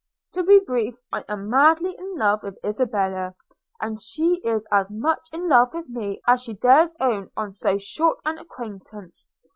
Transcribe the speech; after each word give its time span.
–To 0.33 0.41
be 0.41 0.57
brief, 0.59 0.95
I 1.13 1.23
am 1.29 1.47
madly 1.47 1.95
in 1.95 2.15
love 2.17 2.41
with 2.41 2.57
Isabella, 2.65 3.35
and 3.79 4.01
she 4.01 4.41
is 4.43 4.65
as 4.71 4.91
much 4.91 5.27
in 5.31 5.47
love 5.47 5.75
with 5.75 5.89
me 5.89 6.23
as 6.27 6.41
she 6.41 6.55
dares 6.55 6.95
own 6.99 7.29
on 7.37 7.51
so 7.51 7.77
short 7.77 8.17
an 8.25 8.39
acquaintance. 8.39 9.27